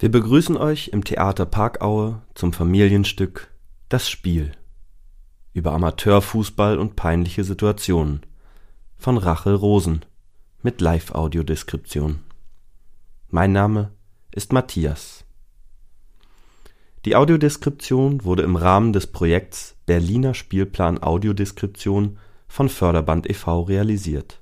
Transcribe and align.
Wir 0.00 0.10
begrüßen 0.10 0.56
euch 0.56 0.88
im 0.94 1.04
Theater 1.04 1.44
Parkaue 1.44 2.22
zum 2.32 2.54
Familienstück 2.54 3.50
Das 3.90 4.08
Spiel 4.08 4.52
über 5.52 5.72
Amateurfußball 5.72 6.78
und 6.78 6.96
peinliche 6.96 7.44
Situationen 7.44 8.22
von 8.96 9.18
Rachel 9.18 9.54
Rosen 9.54 10.06
mit 10.62 10.80
Live-Audiodeskription. 10.80 12.20
Mein 13.28 13.52
Name 13.52 13.90
ist 14.30 14.54
Matthias. 14.54 15.26
Die 17.04 17.14
Audiodeskription 17.14 18.24
wurde 18.24 18.42
im 18.42 18.56
Rahmen 18.56 18.94
des 18.94 19.06
Projekts 19.06 19.76
Berliner 19.84 20.32
Spielplan 20.32 21.02
Audiodeskription 21.02 22.16
von 22.48 22.70
Förderband 22.70 23.28
e.V. 23.28 23.64
realisiert. 23.64 24.40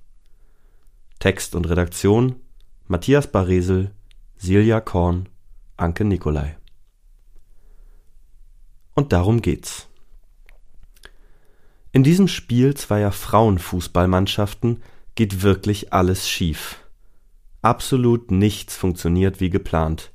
Text 1.19 1.57
und 1.57 1.69
Redaktion 1.69 2.37
Matthias 2.87 3.27
Baresel, 3.27 3.91
Silja 4.37 4.81
Korn 4.81 5.29
Anke 5.79 6.05
Nikolai. 6.05 6.57
Und 8.95 9.13
darum 9.13 9.43
geht's. 9.43 9.89
In 11.93 12.03
diesem 12.03 12.27
Spiel 12.27 12.75
zweier 12.75 13.13
Frauenfußballmannschaften 13.13 14.83
geht 15.15 15.43
wirklich 15.43 15.93
alles 15.93 16.29
schief. 16.29 16.85
Absolut 17.63 18.33
nichts 18.33 18.77
funktioniert 18.77 19.41
wie 19.41 19.51
geplant. 19.51 20.11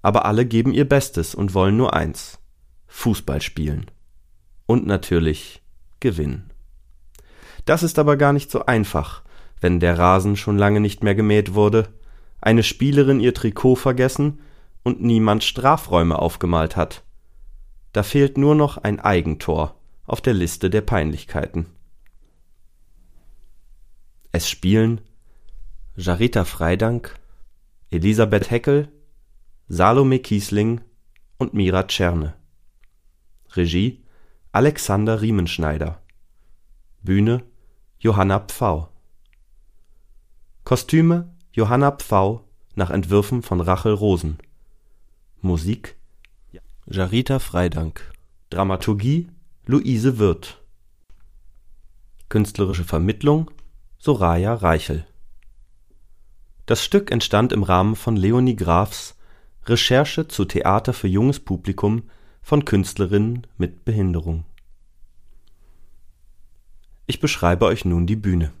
Aber 0.00 0.24
alle 0.24 0.46
geben 0.46 0.72
ihr 0.72 0.88
Bestes 0.88 1.34
und 1.34 1.52
wollen 1.52 1.76
nur 1.76 1.92
eins 1.92 2.38
Fußball 2.86 3.42
spielen. 3.42 3.90
Und 4.64 4.86
natürlich 4.86 5.62
gewinnen. 6.00 6.50
Das 7.66 7.82
ist 7.82 7.98
aber 7.98 8.16
gar 8.16 8.32
nicht 8.32 8.50
so 8.50 8.64
einfach, 8.64 9.22
wenn 9.60 9.78
der 9.78 9.98
Rasen 9.98 10.36
schon 10.36 10.56
lange 10.56 10.80
nicht 10.80 11.04
mehr 11.04 11.14
gemäht 11.14 11.52
wurde, 11.52 11.88
eine 12.40 12.62
Spielerin 12.62 13.20
ihr 13.20 13.34
Trikot 13.34 13.76
vergessen 13.76 14.40
und 14.86 15.02
niemand 15.02 15.42
Strafräume 15.42 16.16
aufgemalt 16.16 16.76
hat. 16.76 17.02
Da 17.90 18.04
fehlt 18.04 18.38
nur 18.38 18.54
noch 18.54 18.78
ein 18.78 19.00
Eigentor 19.00 19.74
auf 20.04 20.20
der 20.20 20.32
Liste 20.32 20.70
der 20.70 20.80
Peinlichkeiten. 20.80 21.66
Es 24.30 24.48
spielen 24.48 25.00
Jarita 25.96 26.44
Freidank, 26.44 27.18
Elisabeth 27.90 28.52
Heckel, 28.52 28.92
Salome 29.66 30.20
Kiesling 30.20 30.82
und 31.36 31.52
Mira 31.52 31.82
Tscherne. 31.82 32.34
Regie 33.54 34.04
Alexander 34.52 35.20
Riemenschneider. 35.20 36.00
Bühne 37.02 37.42
Johanna 37.98 38.38
Pfau. 38.38 38.88
Kostüme 40.62 41.34
Johanna 41.50 41.90
Pfau 41.90 42.44
nach 42.76 42.90
Entwürfen 42.90 43.42
von 43.42 43.60
Rachel 43.60 43.92
Rosen. 43.92 44.38
Musik 45.42 45.96
Jarita 46.86 47.38
Freidank. 47.38 48.10
Dramaturgie 48.48 49.28
Luise 49.66 50.18
Wirth. 50.18 50.62
Künstlerische 52.30 52.84
Vermittlung 52.84 53.50
Soraya 53.98 54.54
Reichel. 54.54 55.06
Das 56.64 56.82
Stück 56.82 57.10
entstand 57.10 57.52
im 57.52 57.62
Rahmen 57.62 57.96
von 57.96 58.16
Leonie 58.16 58.56
Grafs 58.56 59.14
Recherche 59.66 60.26
zu 60.26 60.46
Theater 60.46 60.94
für 60.94 61.08
junges 61.08 61.38
Publikum 61.38 62.04
von 62.40 62.64
Künstlerinnen 62.64 63.46
mit 63.58 63.84
Behinderung. 63.84 64.46
Ich 67.06 67.20
beschreibe 67.20 67.66
euch 67.66 67.84
nun 67.84 68.06
die 68.06 68.16
Bühne. 68.16 68.52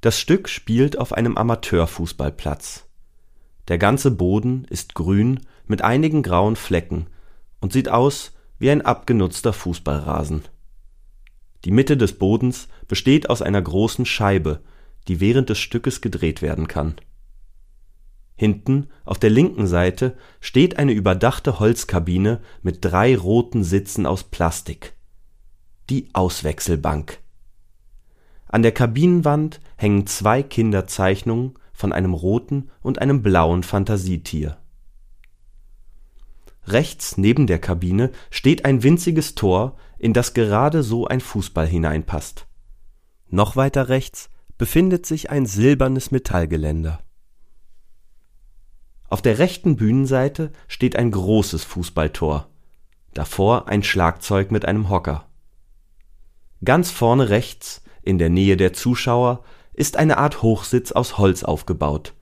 Das 0.00 0.18
Stück 0.18 0.48
spielt 0.48 0.98
auf 0.98 1.12
einem 1.12 1.36
Amateurfußballplatz. 1.38 2.83
Der 3.68 3.78
ganze 3.78 4.10
Boden 4.10 4.66
ist 4.68 4.94
grün 4.94 5.40
mit 5.66 5.82
einigen 5.82 6.22
grauen 6.22 6.56
Flecken 6.56 7.06
und 7.60 7.72
sieht 7.72 7.88
aus 7.88 8.32
wie 8.58 8.70
ein 8.70 8.82
abgenutzter 8.82 9.52
Fußballrasen. 9.52 10.42
Die 11.64 11.70
Mitte 11.70 11.96
des 11.96 12.18
Bodens 12.18 12.68
besteht 12.88 13.30
aus 13.30 13.40
einer 13.40 13.62
großen 13.62 14.04
Scheibe, 14.04 14.60
die 15.08 15.20
während 15.20 15.48
des 15.48 15.58
Stückes 15.58 16.00
gedreht 16.00 16.42
werden 16.42 16.68
kann. 16.68 16.96
Hinten 18.36 18.88
auf 19.04 19.18
der 19.18 19.30
linken 19.30 19.66
Seite 19.66 20.16
steht 20.40 20.78
eine 20.78 20.92
überdachte 20.92 21.60
Holzkabine 21.60 22.40
mit 22.62 22.84
drei 22.84 23.16
roten 23.16 23.62
Sitzen 23.64 24.06
aus 24.06 24.24
Plastik. 24.24 24.94
Die 25.88 26.08
Auswechselbank. 26.12 27.20
An 28.48 28.62
der 28.62 28.72
Kabinenwand 28.72 29.60
hängen 29.76 30.06
zwei 30.06 30.42
Kinderzeichnungen 30.42 31.54
von 31.74 31.92
einem 31.92 32.14
roten 32.14 32.70
und 32.80 33.00
einem 33.00 33.20
blauen 33.20 33.62
Phantasietier. 33.62 34.56
Rechts 36.66 37.18
neben 37.18 37.46
der 37.46 37.58
Kabine 37.58 38.10
steht 38.30 38.64
ein 38.64 38.82
winziges 38.82 39.34
Tor, 39.34 39.76
in 39.98 40.14
das 40.14 40.32
gerade 40.32 40.82
so 40.82 41.06
ein 41.06 41.20
Fußball 41.20 41.66
hineinpasst. 41.66 42.46
Noch 43.28 43.56
weiter 43.56 43.90
rechts 43.90 44.30
befindet 44.56 45.04
sich 45.04 45.28
ein 45.30 45.44
silbernes 45.44 46.10
Metallgeländer. 46.10 47.00
Auf 49.10 49.20
der 49.20 49.38
rechten 49.38 49.76
Bühnenseite 49.76 50.52
steht 50.68 50.96
ein 50.96 51.10
großes 51.10 51.64
Fußballtor, 51.64 52.48
davor 53.12 53.68
ein 53.68 53.82
Schlagzeug 53.82 54.50
mit 54.50 54.64
einem 54.64 54.88
Hocker. 54.88 55.28
Ganz 56.64 56.90
vorne 56.90 57.28
rechts, 57.28 57.82
in 58.02 58.18
der 58.18 58.30
Nähe 58.30 58.56
der 58.56 58.72
Zuschauer, 58.72 59.44
ist 59.74 59.96
eine 59.96 60.18
Art 60.18 60.42
Hochsitz 60.42 60.92
aus 60.92 61.18
Holz 61.18 61.42
aufgebaut, 61.42 62.14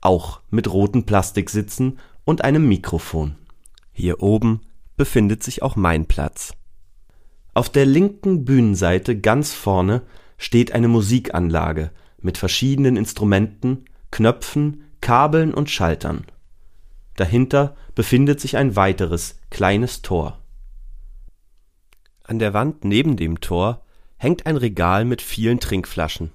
auch 0.00 0.40
mit 0.50 0.72
roten 0.72 1.04
Plastiksitzen 1.04 1.98
und 2.24 2.42
einem 2.42 2.68
Mikrofon. 2.68 3.36
Hier 3.92 4.22
oben 4.22 4.62
befindet 4.96 5.42
sich 5.42 5.62
auch 5.62 5.76
mein 5.76 6.06
Platz. 6.06 6.54
Auf 7.54 7.68
der 7.68 7.84
linken 7.84 8.44
Bühnenseite 8.44 9.18
ganz 9.18 9.52
vorne 9.52 10.02
steht 10.38 10.72
eine 10.72 10.88
Musikanlage 10.88 11.90
mit 12.20 12.38
verschiedenen 12.38 12.96
Instrumenten, 12.96 13.84
Knöpfen, 14.10 14.84
Kabeln 15.00 15.52
und 15.52 15.70
Schaltern. 15.70 16.24
Dahinter 17.16 17.76
befindet 17.94 18.40
sich 18.40 18.56
ein 18.56 18.76
weiteres 18.76 19.38
kleines 19.50 20.02
Tor. 20.02 20.38
An 22.24 22.38
der 22.38 22.54
Wand 22.54 22.84
neben 22.84 23.16
dem 23.16 23.40
Tor 23.40 23.84
hängt 24.16 24.46
ein 24.46 24.56
Regal 24.56 25.04
mit 25.04 25.20
vielen 25.20 25.60
Trinkflaschen. 25.60 26.30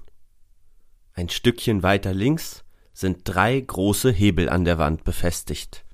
Ein 1.18 1.30
Stückchen 1.30 1.82
weiter 1.82 2.14
links 2.14 2.62
sind 2.92 3.22
drei 3.24 3.60
große 3.60 4.12
Hebel 4.12 4.48
an 4.48 4.64
der 4.64 4.78
Wand 4.78 5.02
befestigt. 5.02 5.84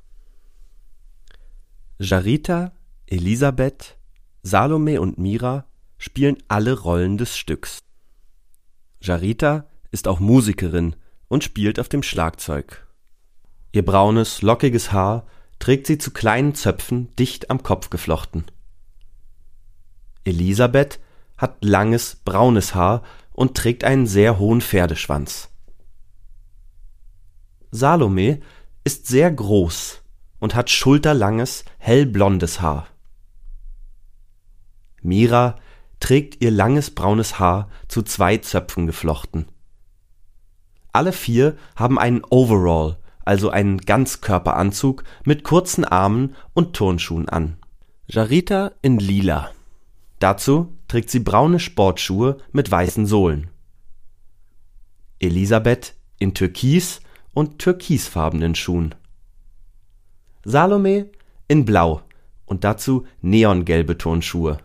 Jarita, 1.98 2.72
Elisabeth, 3.06 3.96
Salome 4.42 5.00
und 5.00 5.16
Mira 5.16 5.64
spielen 5.96 6.36
alle 6.48 6.78
Rollen 6.78 7.16
des 7.16 7.38
Stücks. 7.38 7.78
Jarita 9.00 9.66
ist 9.90 10.08
auch 10.08 10.20
Musikerin 10.20 10.94
und 11.28 11.42
spielt 11.42 11.80
auf 11.80 11.88
dem 11.88 12.02
Schlagzeug. 12.02 12.86
Ihr 13.72 13.82
braunes, 13.82 14.42
lockiges 14.42 14.92
Haar 14.92 15.26
trägt 15.58 15.86
sie 15.86 15.96
zu 15.96 16.10
kleinen 16.10 16.54
Zöpfen 16.54 17.16
dicht 17.16 17.48
am 17.48 17.62
Kopf 17.62 17.88
geflochten. 17.88 18.44
Elisabeth 20.24 21.00
hat 21.38 21.64
langes, 21.64 22.16
braunes 22.26 22.74
Haar 22.74 23.02
und 23.34 23.56
trägt 23.56 23.84
einen 23.84 24.06
sehr 24.06 24.38
hohen 24.38 24.62
Pferdeschwanz. 24.62 25.50
Salome 27.70 28.40
ist 28.84 29.06
sehr 29.06 29.30
groß 29.30 30.00
und 30.38 30.54
hat 30.54 30.70
schulterlanges, 30.70 31.64
hellblondes 31.78 32.60
Haar. 32.60 32.86
Mira 35.02 35.56
trägt 36.00 36.42
ihr 36.42 36.50
langes 36.50 36.90
braunes 36.90 37.38
Haar 37.38 37.68
zu 37.88 38.02
zwei 38.02 38.38
Zöpfen 38.38 38.86
geflochten. 38.86 39.46
Alle 40.92 41.12
vier 41.12 41.56
haben 41.74 41.98
einen 41.98 42.22
Overall, 42.30 42.98
also 43.24 43.50
einen 43.50 43.78
Ganzkörperanzug 43.78 45.02
mit 45.24 45.42
kurzen 45.42 45.84
Armen 45.84 46.36
und 46.52 46.74
Turnschuhen 46.74 47.28
an. 47.28 47.56
Jarita 48.06 48.72
in 48.82 48.98
lila. 48.98 49.50
Dazu 50.20 50.72
trägt 50.94 51.10
sie 51.10 51.18
braune 51.18 51.58
Sportschuhe 51.58 52.36
mit 52.52 52.70
weißen 52.70 53.04
Sohlen. 53.04 53.50
Elisabeth 55.18 55.92
in 56.20 56.34
Türkis 56.34 57.00
und 57.32 57.58
türkisfarbenen 57.58 58.54
Schuhen. 58.54 58.94
Salome 60.44 61.10
in 61.48 61.64
Blau 61.64 62.02
und 62.46 62.62
dazu 62.62 63.08
neongelbe 63.22 63.98
Turnschuhe. 63.98 64.58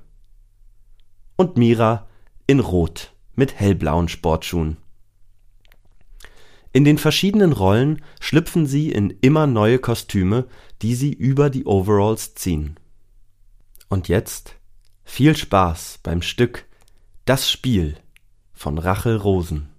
Und 1.35 1.57
Mira 1.57 2.07
in 2.45 2.59
Rot 2.59 3.11
mit 3.33 3.59
hellblauen 3.59 4.07
Sportschuhen. 4.07 4.77
In 6.73 6.85
den 6.85 6.99
verschiedenen 6.99 7.53
Rollen 7.53 8.03
schlüpfen 8.19 8.67
sie 8.67 8.91
in 8.91 9.09
immer 9.21 9.47
neue 9.47 9.79
Kostüme, 9.79 10.45
die 10.83 10.93
sie 10.93 11.11
über 11.11 11.49
die 11.49 11.65
Overalls 11.65 12.35
ziehen. 12.35 12.79
Und 13.89 14.09
jetzt 14.09 14.58
viel 15.09 15.35
Spaß 15.35 15.99
beim 16.03 16.21
Stück 16.21 16.65
Das 17.25 17.51
Spiel 17.51 17.97
von 18.53 18.77
Rachel 18.77 19.17
Rosen. 19.17 19.69